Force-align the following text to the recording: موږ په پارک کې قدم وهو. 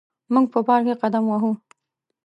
موږ 0.33 0.45
په 0.53 0.59
پارک 0.67 0.85
کې 0.87 0.99
قدم 1.01 1.23
وهو. 1.27 1.51